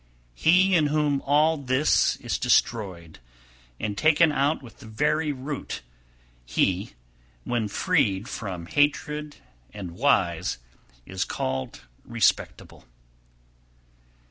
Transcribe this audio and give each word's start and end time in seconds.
263. 0.35 0.51
He 0.71 0.75
in 0.75 0.87
whom 0.87 1.21
all 1.27 1.57
this 1.57 2.15
is 2.15 2.39
destroyed, 2.39 3.19
and 3.79 3.95
taken 3.95 4.31
out 4.31 4.63
with 4.63 4.77
the 4.79 4.87
very 4.87 5.31
root, 5.31 5.83
he, 6.43 6.93
when 7.43 7.67
freed 7.67 8.27
from 8.27 8.65
hatred 8.65 9.35
and 9.75 9.91
wise, 9.91 10.57
is 11.05 11.23
called 11.23 11.81
respectable. 12.03 12.85